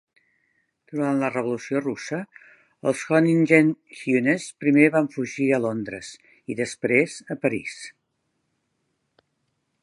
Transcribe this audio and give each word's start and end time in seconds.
Durant 0.91 1.19
la 1.23 1.27
revolució 1.33 1.81
russa, 1.83 2.17
els 2.91 3.03
Hoyningen-Huenes 3.17 4.47
primer 4.65 4.89
van 4.97 5.11
fugir 5.17 5.47
a 5.51 5.61
Londres 5.67 6.11
i, 6.31 6.33
després, 6.63 7.21
a 7.37 7.39
París. 7.45 7.77